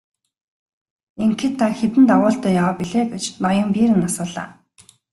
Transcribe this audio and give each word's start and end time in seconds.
Ингэхэд 1.23 1.53
та 1.59 1.67
хэдэн 1.79 2.03
дагуултай 2.09 2.53
яваа 2.61 2.75
билээ 2.79 3.03
гэж 3.11 3.23
ноён 3.43 3.69
Берн 3.75 4.01
асуулаа. 4.09 4.49